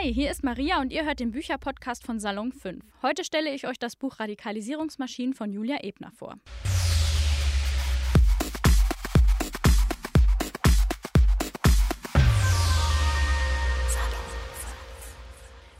Hi, 0.00 0.14
hier 0.14 0.30
ist 0.30 0.44
Maria 0.44 0.80
und 0.80 0.92
ihr 0.92 1.04
hört 1.04 1.18
den 1.18 1.32
Bücherpodcast 1.32 2.04
von 2.04 2.20
Salon 2.20 2.52
5. 2.52 2.84
Heute 3.02 3.24
stelle 3.24 3.52
ich 3.52 3.66
euch 3.66 3.80
das 3.80 3.96
Buch 3.96 4.20
Radikalisierungsmaschinen 4.20 5.34
von 5.34 5.50
Julia 5.50 5.82
Ebner 5.82 6.12
vor. 6.12 6.36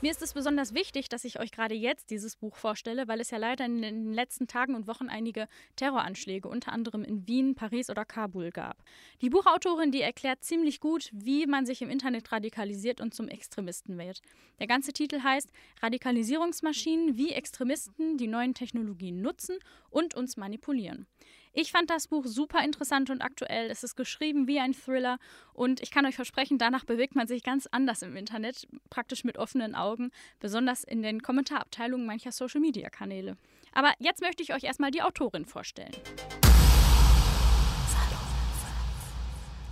Mir 0.01 0.11
ist 0.11 0.21
es 0.21 0.31
besonders 0.31 0.73
wichtig, 0.73 1.09
dass 1.09 1.25
ich 1.25 1.41
euch 1.41 1.51
gerade 1.51 1.75
jetzt 1.75 2.09
dieses 2.09 2.37
Buch 2.37 2.55
vorstelle, 2.55 3.09
weil 3.09 3.19
es 3.19 3.31
ja 3.31 3.37
leider 3.37 3.65
in 3.65 3.81
den 3.81 4.13
letzten 4.13 4.47
Tagen 4.47 4.73
und 4.73 4.87
Wochen 4.87 5.09
einige 5.09 5.49
Terroranschläge, 5.75 6.47
unter 6.47 6.71
anderem 6.71 7.03
in 7.03 7.27
Wien, 7.27 7.53
Paris 7.53 7.89
oder 7.89 8.05
Kabul 8.05 8.51
gab. 8.51 8.81
Die 9.21 9.29
Buchautorin, 9.29 9.91
die 9.91 10.01
erklärt 10.01 10.41
ziemlich 10.41 10.79
gut, 10.79 11.09
wie 11.11 11.47
man 11.47 11.65
sich 11.65 11.81
im 11.81 11.89
Internet 11.89 12.31
radikalisiert 12.31 13.01
und 13.01 13.13
zum 13.13 13.27
Extremisten 13.27 13.97
wird. 13.97 14.21
Der 14.59 14.67
ganze 14.67 14.93
Titel 14.93 15.21
heißt 15.21 15.49
Radikalisierungsmaschinen, 15.81 17.17
wie 17.17 17.33
Extremisten 17.33 18.17
die 18.17 18.27
neuen 18.27 18.53
Technologien 18.53 19.21
nutzen 19.21 19.59
und 19.89 20.15
uns 20.15 20.37
manipulieren. 20.37 21.07
Ich 21.53 21.71
fand 21.71 21.89
das 21.89 22.07
Buch 22.07 22.25
super 22.25 22.63
interessant 22.63 23.09
und 23.09 23.21
aktuell. 23.21 23.71
Es 23.71 23.83
ist 23.83 23.95
geschrieben 23.95 24.47
wie 24.47 24.59
ein 24.59 24.73
Thriller 24.73 25.17
und 25.53 25.81
ich 25.81 25.89
kann 25.91 26.05
euch 26.05 26.15
versprechen, 26.15 26.57
danach 26.57 26.85
bewegt 26.85 27.15
man 27.15 27.27
sich 27.27 27.43
ganz 27.43 27.67
anders 27.67 28.01
im 28.03 28.15
Internet, 28.15 28.67
praktisch 28.89 29.23
mit 29.23 29.37
offenen 29.37 29.73
Augen, 29.73 30.11
besonders 30.39 30.83
in 30.83 31.01
den 31.01 31.21
Kommentarabteilungen 31.21 32.05
mancher 32.05 32.31
Social-Media-Kanäle. 32.31 33.35
Aber 33.73 33.91
jetzt 33.99 34.21
möchte 34.21 34.43
ich 34.43 34.53
euch 34.53 34.63
erstmal 34.63 34.91
die 34.91 35.01
Autorin 35.01 35.45
vorstellen. 35.45 35.91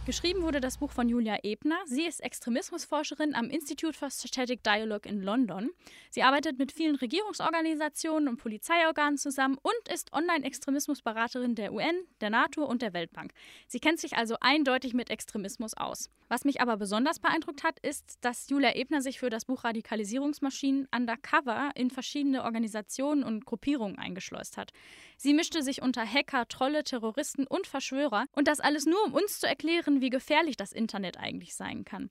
Geschrieben 0.08 0.42
wurde 0.42 0.62
das 0.62 0.78
Buch 0.78 0.92
von 0.92 1.10
Julia 1.10 1.40
Ebner. 1.44 1.76
Sie 1.86 2.06
ist 2.06 2.24
Extremismusforscherin 2.24 3.36
am 3.36 3.50
Institute 3.50 3.92
for 3.92 4.10
Strategic 4.10 4.64
Dialogue 4.64 5.06
in 5.06 5.22
London. 5.22 5.70
Sie 6.12 6.24
arbeitet 6.24 6.58
mit 6.58 6.72
vielen 6.72 6.96
Regierungsorganisationen 6.96 8.30
und 8.30 8.38
Polizeiorganen 8.38 9.18
zusammen 9.18 9.58
und 9.62 9.94
ist 9.94 10.14
Online-Extremismusberaterin 10.14 11.56
der 11.56 11.74
UN, 11.74 12.06
der 12.22 12.30
NATO 12.30 12.64
und 12.64 12.84
der 12.84 12.94
Weltbank. 12.94 13.34
Sie 13.68 13.80
kennt 13.82 14.00
sich 14.00 14.16
also 14.16 14.38
eindeutig 14.40 14.94
mit 14.94 15.10
Extremismus 15.10 15.74
aus. 15.76 16.10
Was 16.30 16.46
mich 16.46 16.62
aber 16.62 16.78
besonders 16.78 17.20
beeindruckt 17.20 17.66
hat, 17.66 17.78
ist, 17.82 18.16
dass 18.22 18.50
Julia 18.50 18.76
Ebner 18.76 19.02
sich 19.02 19.20
für 19.20 19.30
das 19.30 19.44
Buch 19.44 19.66
Radikalisierungsmaschinen 19.66 20.88
undercover 20.96 21.72
in 21.76 21.90
verschiedene 21.90 22.46
Organisationen 22.46 23.26
und 23.26 23.46
Gruppierungen 23.46 24.00
eingeschleust 24.00 24.56
hat. 24.56 24.72
Sie 25.18 25.34
mischte 25.34 25.64
sich 25.64 25.82
unter 25.82 26.06
Hacker, 26.06 26.48
Trolle, 26.48 26.86
Terroristen 26.86 27.46
und 27.46 27.68
Verschwörer 27.68 28.26
und 28.32 28.48
das 28.48 28.62
alles 28.62 28.86
nur, 28.86 29.04
um 29.04 29.14
uns 29.14 29.40
zu 29.40 29.48
erklären, 29.48 29.97
wie 30.02 30.10
gefährlich 30.10 30.58
das 30.58 30.72
Internet 30.72 31.18
eigentlich 31.18 31.56
sein 31.56 31.86
kann. 31.86 32.10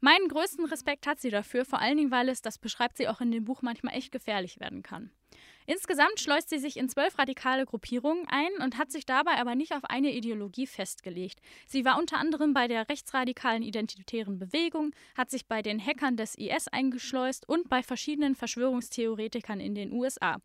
Meinen 0.00 0.28
größten 0.28 0.64
Respekt 0.66 1.06
hat 1.06 1.20
sie 1.20 1.30
dafür, 1.30 1.64
vor 1.64 1.80
allen 1.80 1.96
Dingen, 1.96 2.10
weil 2.10 2.28
es, 2.28 2.40
das 2.40 2.58
beschreibt 2.58 2.96
sie 2.96 3.08
auch 3.08 3.20
in 3.20 3.32
dem 3.32 3.44
Buch, 3.44 3.62
manchmal 3.62 3.94
echt 3.94 4.12
gefährlich 4.12 4.60
werden 4.60 4.82
kann. 4.82 5.10
Insgesamt 5.66 6.18
schleust 6.18 6.48
sie 6.48 6.58
sich 6.58 6.78
in 6.78 6.88
zwölf 6.88 7.18
radikale 7.18 7.66
Gruppierungen 7.66 8.26
ein 8.28 8.52
und 8.64 8.78
hat 8.78 8.90
sich 8.90 9.04
dabei 9.04 9.32
aber 9.32 9.54
nicht 9.54 9.74
auf 9.74 9.84
eine 9.84 10.12
Ideologie 10.12 10.66
festgelegt. 10.66 11.40
Sie 11.66 11.84
war 11.84 11.98
unter 11.98 12.16
anderem 12.16 12.54
bei 12.54 12.68
der 12.68 12.88
rechtsradikalen 12.88 13.62
identitären 13.62 14.38
Bewegung, 14.38 14.94
hat 15.14 15.30
sich 15.30 15.46
bei 15.46 15.60
den 15.60 15.84
Hackern 15.84 16.16
des 16.16 16.36
IS 16.36 16.68
eingeschleust 16.68 17.46
und 17.46 17.68
bei 17.68 17.82
verschiedenen 17.82 18.34
Verschwörungstheoretikern 18.34 19.60
in 19.60 19.74
den 19.74 19.92
USA. 19.92 20.40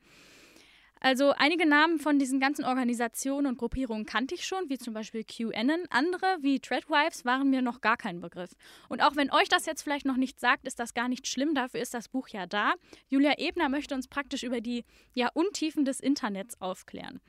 Also 1.06 1.34
einige 1.36 1.68
Namen 1.68 2.00
von 2.00 2.18
diesen 2.18 2.40
ganzen 2.40 2.64
Organisationen 2.64 3.48
und 3.48 3.58
Gruppierungen 3.58 4.06
kannte 4.06 4.36
ich 4.36 4.46
schon, 4.46 4.70
wie 4.70 4.78
zum 4.78 4.94
Beispiel 4.94 5.26
QAnon. 5.26 5.84
Andere, 5.90 6.38
wie 6.40 6.62
Treadwives, 6.62 7.26
waren 7.26 7.50
mir 7.50 7.62
noch 7.62 7.82
gar 7.82 7.98
kein 7.98 8.22
Begriff. 8.22 8.52
Und 8.88 9.04
auch 9.04 9.18
wenn 9.18 9.30
euch 9.30 9.50
das 9.50 9.66
jetzt 9.66 9.82
vielleicht 9.82 10.06
noch 10.06 10.16
nicht 10.16 10.40
sagt, 10.40 10.66
ist 10.66 10.80
das 10.80 10.94
gar 10.94 11.10
nicht 11.10 11.28
schlimm. 11.28 11.56
Dafür 11.56 11.82
ist 11.82 11.94
das 11.94 12.08
Buch 12.08 12.30
ja 12.30 12.46
da. 12.46 12.76
Julia 13.10 13.34
Ebner 13.38 13.68
möchte 13.68 13.96
uns 13.96 14.08
praktisch 14.08 14.44
über 14.44 14.62
die 14.62 14.86
ja, 15.14 15.30
Untiefen 15.34 15.84
des 15.84 16.00
Internets 16.00 16.62
aufklären. 16.62 17.20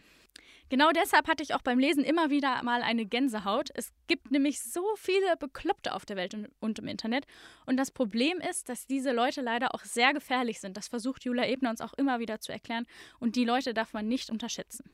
Genau 0.69 0.91
deshalb 0.91 1.29
hatte 1.29 1.43
ich 1.43 1.55
auch 1.55 1.63
beim 1.63 1.79
Lesen 1.79 2.05
immer 2.05 2.31
wieder 2.31 2.63
mal 2.63 2.83
eine 2.83 3.05
Gänsehaut. 3.05 3.69
Es 3.75 3.93
gibt 4.07 4.31
nämlich 4.31 4.61
so 4.63 4.83
viele 4.97 5.37
Bekloppte 5.37 5.93
auf 5.95 6.07
der 6.07 6.17
Welt 6.17 6.37
und 6.61 6.79
im 6.79 6.89
Internet. 6.89 7.27
Und 7.67 7.77
das 7.77 7.91
Problem 7.91 8.41
ist, 8.41 8.69
dass 8.69 8.87
diese 8.87 9.13
Leute 9.13 9.41
leider 9.41 9.75
auch 9.75 9.83
sehr 9.83 10.13
gefährlich 10.13 10.61
sind. 10.61 10.77
Das 10.77 10.89
versucht 10.89 11.25
Jula 11.25 11.47
Ebner 11.47 11.71
uns 11.71 11.81
auch 11.81 11.93
immer 11.95 12.19
wieder 12.19 12.41
zu 12.41 12.51
erklären. 12.51 12.87
Und 13.21 13.37
die 13.37 13.45
Leute 13.45 13.75
darf 13.75 13.93
man 13.93 14.09
nicht 14.09 14.31
unterschätzen. 14.31 14.91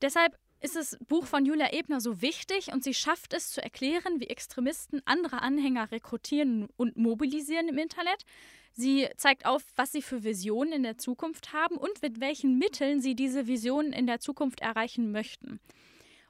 Deshalb 0.00 0.38
ist 0.60 0.76
das 0.76 0.98
Buch 1.08 1.26
von 1.26 1.46
Julia 1.46 1.72
Ebner 1.72 2.00
so 2.00 2.20
wichtig 2.20 2.72
und 2.72 2.82
sie 2.82 2.94
schafft 2.94 3.32
es 3.32 3.50
zu 3.50 3.62
erklären, 3.62 4.20
wie 4.20 4.26
Extremisten 4.26 5.02
andere 5.04 5.42
Anhänger 5.42 5.90
rekrutieren 5.92 6.68
und 6.76 6.96
mobilisieren 6.96 7.68
im 7.68 7.78
Internet. 7.78 8.24
Sie 8.72 9.08
zeigt 9.16 9.46
auf, 9.46 9.62
was 9.76 9.92
sie 9.92 10.02
für 10.02 10.24
Visionen 10.24 10.72
in 10.72 10.82
der 10.82 10.98
Zukunft 10.98 11.52
haben 11.52 11.76
und 11.76 12.02
mit 12.02 12.20
welchen 12.20 12.58
Mitteln 12.58 13.00
sie 13.00 13.14
diese 13.14 13.46
Visionen 13.46 13.92
in 13.92 14.06
der 14.06 14.20
Zukunft 14.20 14.60
erreichen 14.60 15.10
möchten. 15.10 15.60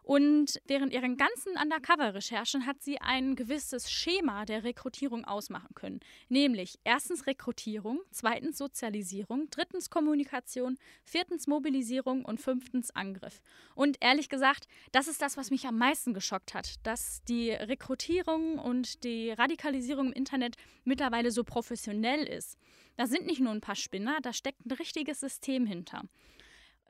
Und 0.09 0.63
während 0.65 0.95
ihren 0.95 1.19
ganzen 1.19 1.53
Undercover-Recherchen 1.63 2.65
hat 2.65 2.83
sie 2.83 2.99
ein 2.99 3.37
gewisses 3.37 3.93
Schema 3.93 4.47
der 4.47 4.65
Rekrutierung 4.65 5.27
ausmachen 5.27 5.75
können. 5.75 6.01
Nämlich 6.31 6.79
erstens 6.83 7.27
Rekrutierung, 7.27 8.01
zweitens 8.11 8.57
Sozialisierung, 8.57 9.51
drittens 9.51 9.91
Kommunikation, 9.91 10.79
viertens 11.05 11.47
Mobilisierung 11.47 12.25
und 12.25 12.41
fünftens 12.41 12.91
Angriff. 12.91 13.43
Und 13.75 13.99
ehrlich 14.01 14.31
gesagt, 14.31 14.67
das 14.93 15.09
ist 15.09 15.21
das, 15.21 15.37
was 15.37 15.51
mich 15.51 15.67
am 15.67 15.77
meisten 15.77 16.15
geschockt 16.15 16.55
hat, 16.55 16.77
dass 16.85 17.23
die 17.25 17.51
Rekrutierung 17.51 18.59
und 18.59 19.05
die 19.05 19.33
Radikalisierung 19.33 20.07
im 20.07 20.13
Internet 20.15 20.57
mittlerweile 20.85 21.31
so 21.31 21.45
professionell 21.45 22.23
ist. 22.23 22.57
Da 22.97 23.07
sind 23.07 23.27
nicht 23.27 23.41
nur 23.41 23.53
ein 23.53 23.61
paar 23.61 23.77
Spinner, 23.77 24.21
da 24.23 24.33
steckt 24.33 24.65
ein 24.65 24.73
richtiges 24.73 25.21
System 25.21 25.67
hinter. 25.67 26.01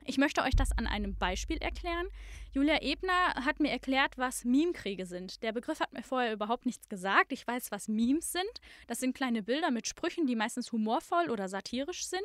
Ich 0.05 0.17
möchte 0.17 0.41
euch 0.41 0.55
das 0.55 0.71
an 0.71 0.87
einem 0.87 1.15
Beispiel 1.15 1.57
erklären. 1.57 2.07
Julia 2.51 2.81
Ebner 2.81 3.35
hat 3.45 3.59
mir 3.59 3.71
erklärt, 3.71 4.17
was 4.17 4.43
Meme-Kriege 4.43 5.05
sind. 5.05 5.43
Der 5.43 5.51
Begriff 5.51 5.79
hat 5.79 5.93
mir 5.93 6.03
vorher 6.03 6.33
überhaupt 6.33 6.65
nichts 6.65 6.89
gesagt. 6.89 7.31
Ich 7.31 7.45
weiß, 7.45 7.71
was 7.71 7.87
Memes 7.87 8.31
sind. 8.31 8.61
Das 8.87 8.99
sind 8.99 9.15
kleine 9.15 9.43
Bilder 9.43 9.71
mit 9.71 9.87
Sprüchen, 9.87 10.25
die 10.25 10.35
meistens 10.35 10.71
humorvoll 10.71 11.29
oder 11.29 11.47
satirisch 11.47 12.05
sind. 12.05 12.21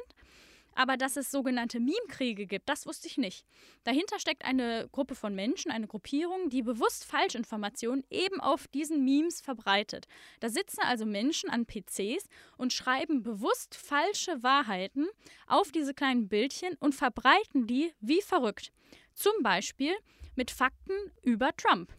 Aber 0.74 0.96
dass 0.96 1.16
es 1.16 1.30
sogenannte 1.30 1.80
Meme-Kriege 1.80 2.46
gibt, 2.46 2.68
das 2.68 2.86
wusste 2.86 3.08
ich 3.08 3.18
nicht. 3.18 3.46
Dahinter 3.84 4.18
steckt 4.18 4.44
eine 4.44 4.88
Gruppe 4.92 5.14
von 5.14 5.34
Menschen, 5.34 5.70
eine 5.70 5.86
Gruppierung, 5.86 6.50
die 6.50 6.62
bewusst 6.62 7.04
Falschinformationen 7.04 8.04
eben 8.10 8.40
auf 8.40 8.66
diesen 8.68 9.04
Memes 9.04 9.40
verbreitet. 9.40 10.06
Da 10.40 10.48
sitzen 10.48 10.80
also 10.82 11.06
Menschen 11.06 11.50
an 11.50 11.66
PCs 11.66 12.28
und 12.56 12.72
schreiben 12.72 13.22
bewusst 13.22 13.74
falsche 13.74 14.42
Wahrheiten 14.42 15.06
auf 15.46 15.72
diese 15.72 15.94
kleinen 15.94 16.28
Bildchen 16.28 16.76
und 16.80 16.94
verbreiten 16.94 17.66
die 17.66 17.92
wie 18.00 18.22
verrückt. 18.22 18.72
Zum 19.14 19.32
Beispiel 19.42 19.94
mit 20.34 20.50
Fakten 20.50 20.94
über 21.22 21.54
Trump 21.56 21.92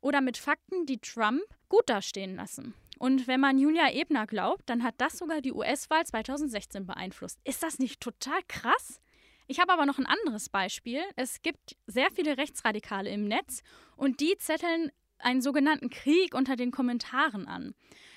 oder 0.00 0.20
mit 0.20 0.36
Fakten, 0.36 0.86
die 0.86 0.98
Trump 0.98 1.42
gut 1.68 1.88
dastehen 1.88 2.36
lassen. 2.36 2.74
Und 3.02 3.26
wenn 3.26 3.40
man 3.40 3.58
Julia 3.58 3.92
Ebner 3.92 4.28
glaubt, 4.28 4.62
dann 4.70 4.84
hat 4.84 4.94
das 4.98 5.18
sogar 5.18 5.40
die 5.40 5.52
US-Wahl 5.52 6.06
2016 6.06 6.86
beeinflusst. 6.86 7.40
Ist 7.42 7.64
das 7.64 7.80
nicht 7.80 8.00
total 8.00 8.38
krass? 8.46 9.00
Ich 9.48 9.58
habe 9.58 9.72
aber 9.72 9.86
noch 9.86 9.98
ein 9.98 10.06
anderes 10.06 10.48
Beispiel. 10.48 11.00
Es 11.16 11.42
gibt 11.42 11.76
sehr 11.88 12.12
viele 12.12 12.38
Rechtsradikale 12.38 13.10
im 13.10 13.24
Netz 13.26 13.64
und 13.96 14.20
die 14.20 14.36
zetteln 14.38 14.92
einen 15.22 15.40
sogenannten 15.40 15.90
Krieg 15.90 16.34
unter 16.34 16.56
den 16.56 16.70
Kommentaren 16.70 17.46
an. 17.46 17.74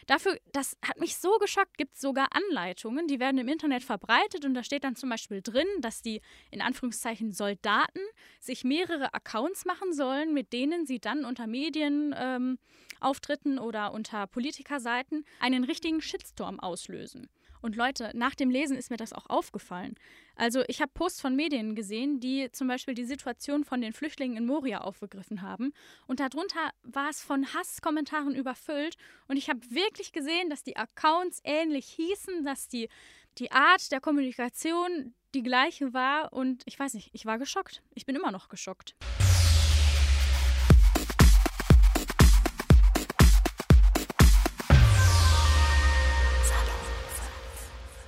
Dafür, 0.08 0.38
das 0.52 0.78
hat 0.86 1.00
mich 1.00 1.18
so 1.18 1.38
geschockt, 1.40 1.78
gibt 1.78 1.96
es 1.96 2.02
sogar 2.02 2.28
Anleitungen, 2.32 3.08
die 3.08 3.20
werden 3.20 3.40
im 3.40 3.48
Internet 3.48 3.84
verbreitet 3.84 4.46
und 4.46 4.54
da 4.54 4.64
steht 4.64 4.84
dann 4.84 4.96
zum 4.96 5.10
Beispiel 5.10 5.42
drin, 5.42 5.68
dass 5.80 6.02
die 6.02 6.22
in 6.52 6.62
Anführungszeichen 6.62 7.32
Soldaten 7.32 8.02
sich 8.40 8.64
mehrere 8.64 9.14
Accounts 9.16 9.66
machen 9.66 9.94
sollen, 9.94 10.34
mit 10.34 10.54
denen 10.54 10.86
sie 10.86 11.00
dann 11.00 11.26
unter 11.26 11.48
Medienauftritten 11.48 13.58
ähm, 13.58 13.64
oder 13.64 13.94
unter 13.94 14.28
Politikerseiten 14.28 15.26
einen 15.40 15.64
richtigen 15.64 16.02
Shitstorm 16.02 16.60
auslösen. 16.60 17.30
Und 17.66 17.76
Leute, 17.76 18.12
nach 18.14 18.36
dem 18.36 18.52
Lesen 18.52 18.78
ist 18.78 18.92
mir 18.92 18.98
das 18.98 19.12
auch 19.12 19.28
aufgefallen. 19.28 19.96
Also 20.36 20.62
ich 20.68 20.82
habe 20.82 20.92
Posts 20.94 21.20
von 21.20 21.36
Medien 21.36 21.74
gesehen, 21.74 22.20
die 22.20 22.52
zum 22.52 22.68
Beispiel 22.68 22.94
die 22.94 23.06
Situation 23.06 23.64
von 23.64 23.82
den 23.82 23.92
Flüchtlingen 23.92 24.38
in 24.38 24.46
Moria 24.46 24.82
aufgegriffen 24.82 25.42
haben. 25.42 25.74
Und 26.06 26.20
darunter 26.20 26.60
war 26.84 27.10
es 27.10 27.24
von 27.24 27.56
Hasskommentaren 27.56 28.36
überfüllt. 28.36 28.98
Und 29.28 29.38
ich 29.38 29.50
habe 29.50 29.62
wirklich 29.72 30.12
gesehen, 30.12 30.52
dass 30.52 30.62
die 30.62 30.78
Accounts 30.78 31.42
ähnlich 31.44 31.88
hießen, 31.88 32.46
dass 32.46 32.68
die, 32.68 32.88
die 33.40 33.52
Art 33.52 33.92
der 33.92 34.00
Kommunikation 34.00 35.16
die 35.34 35.42
gleiche 35.42 35.92
war. 35.92 36.34
Und 36.34 36.62
ich 36.68 36.78
weiß 36.78 36.94
nicht, 36.94 37.10
ich 37.14 37.26
war 37.26 37.40
geschockt. 37.40 37.82
Ich 37.96 38.06
bin 38.06 38.16
immer 38.16 38.30
noch 38.32 38.48
geschockt. 38.48 38.96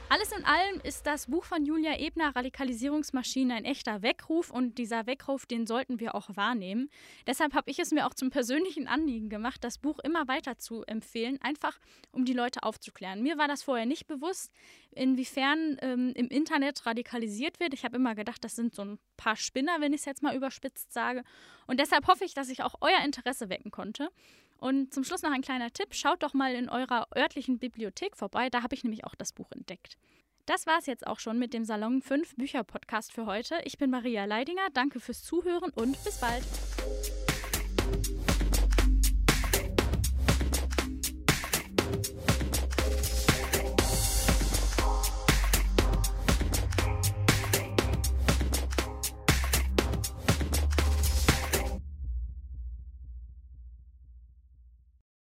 Alles 0.09 0.31
in 0.31 0.45
allem 0.45 0.80
ist 0.83 1.06
das 1.06 1.27
Buch 1.27 1.44
von 1.44 1.65
Julia 1.65 2.00
Ebner 2.00 2.33
Radikalisierungsmaschine 2.33 3.56
ein 3.56 3.65
echter 3.65 4.01
Weckruf 4.04 4.51
und 4.51 4.77
dieser 4.77 5.06
Weckruf, 5.06 5.45
den 5.45 5.68
sollten 5.68 6.00
wir 6.00 6.15
auch 6.15 6.30
wahrnehmen. 6.33 6.89
Deshalb 7.27 7.54
habe 7.54 7.69
ich 7.69 7.77
es 7.80 7.92
mir 7.92 8.07
auch 8.07 8.13
zum 8.13 8.30
persönlichen 8.30 8.88
Anliegen 8.88 9.27
gemacht, 9.27 9.65
das 9.65 9.77
Buch 9.77 10.00
immer 10.00 10.30
weiter 10.30 10.57
zu 10.57 10.83
empfehlen, 10.83 11.39
einfach 11.42 11.77
um 12.13 12.24
die 12.24 12.31
Leute 12.31 12.63
aufzuklären. 12.63 13.21
Mir 13.21 13.38
war 13.38 13.50
das 13.50 13.63
vorher 13.63 13.86
nicht 13.86 14.07
bewusst, 14.07 14.54
inwiefern 14.92 15.77
ähm, 15.81 16.13
im 16.15 16.30
Internet 16.30 16.86
radikalisiert 16.86 17.59
wird. 17.59 17.74
Ich 17.74 17.83
habe 17.83 17.98
immer 17.98 18.15
gedacht, 18.15 18.42
das 18.45 18.56
sind 18.56 18.74
so 18.74 18.83
ein 18.83 19.00
paar 19.18 19.36
Spinner, 19.36 19.81
wenn 19.81 19.92
ich 19.92 20.00
es 20.00 20.06
jetzt 20.06 20.24
mal 20.24 20.38
überspitzt 20.38 20.94
sage. 20.94 21.25
Und 21.65 21.81
deshalb 21.81 22.07
hoffe 22.07 22.24
ich, 22.24 22.33
dass 22.33 22.48
ich 22.48 22.63
auch 22.63 22.75
euer 22.80 23.04
Interesse 23.04 23.50
wecken 23.50 23.71
konnte. 23.71 24.09
Und 24.59 24.94
zum 24.94 25.04
Schluss 25.04 25.21
noch 25.21 25.31
ein 25.31 25.42
kleiner 25.42 25.71
Tipp. 25.71 25.94
Schaut 25.94 26.24
doch 26.24 26.33
mal 26.33 26.54
in 26.54 26.69
eurer 26.69 27.07
örtlichen 27.15 27.59
Bibliothek 27.59 28.18
vorbei. 28.18 28.50
Da 28.50 28.63
habe 28.63 28.75
ich 28.75 28.83
nämlich 28.83 29.06
auch 29.06 29.15
das 29.15 29.33
Buch 29.33 29.51
entdeckt. 29.51 29.98
Das 30.45 30.65
war 30.65 30.80
es 30.80 30.86
jetzt 30.86 31.06
auch 31.06 31.19
schon 31.19 31.38
mit 31.39 31.54
dem 31.54 31.65
Salon 31.65 32.01
5 32.01 32.36
Bücher 32.36 32.63
Podcast 32.63 33.12
für 33.12 33.25
heute. 33.25 33.59
Ich 33.65 33.77
bin 33.77 33.89
Maria 33.89 34.25
Leidinger. 34.25 34.69
Danke 34.74 35.00
fürs 35.00 35.24
Zuhören 35.24 35.71
und 35.71 36.01
bis 36.04 36.19
bald. 36.19 36.44